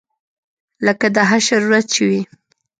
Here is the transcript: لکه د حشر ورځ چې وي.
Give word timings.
لکه 0.85 1.07
د 1.15 1.17
حشر 1.29 1.61
ورځ 1.67 1.85
چې 1.93 2.01
وي. 2.09 2.21